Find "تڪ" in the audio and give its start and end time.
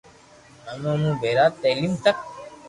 2.03-2.17